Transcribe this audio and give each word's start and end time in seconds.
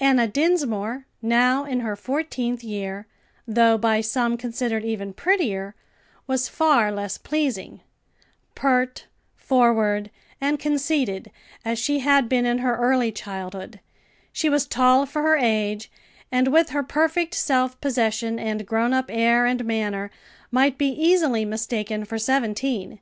Enna 0.00 0.28
Dinsmore, 0.28 1.06
now 1.22 1.64
in 1.64 1.80
her 1.80 1.96
fourteenth 1.96 2.62
year, 2.62 3.06
though 3.48 3.78
by 3.78 4.02
some 4.02 4.36
considered 4.36 4.84
even 4.84 5.14
prettier, 5.14 5.74
was 6.26 6.46
far 6.46 6.92
less 6.92 7.16
pleasing 7.16 7.80
pert, 8.54 9.06
forward, 9.34 10.10
and 10.42 10.58
conceited 10.58 11.30
as 11.64 11.78
she 11.78 12.00
had 12.00 12.28
been 12.28 12.44
in 12.44 12.58
her 12.58 12.76
early 12.76 13.10
childhood; 13.10 13.80
she 14.30 14.50
was 14.50 14.66
tall 14.66 15.06
for 15.06 15.22
her 15.22 15.38
age, 15.38 15.90
and 16.30 16.48
with 16.48 16.68
her 16.68 16.82
perfect 16.82 17.32
self 17.32 17.80
possession 17.80 18.38
and 18.38 18.66
grown 18.66 18.92
up 18.92 19.06
air 19.08 19.46
and 19.46 19.64
manner, 19.64 20.10
might 20.50 20.76
be 20.76 20.90
easily 20.90 21.46
mistaken 21.46 22.04
for 22.04 22.18
seventeen. 22.18 22.98